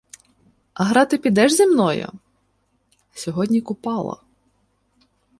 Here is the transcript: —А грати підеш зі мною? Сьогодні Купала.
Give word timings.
—А 0.73 0.83
грати 0.83 1.17
підеш 1.17 1.51
зі 1.53 1.65
мною? 1.67 2.09
Сьогодні 3.13 3.61
Купала. 3.61 4.21